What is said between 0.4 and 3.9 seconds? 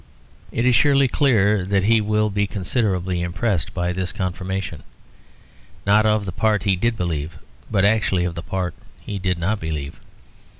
It is surely clear that he will be considerably impressed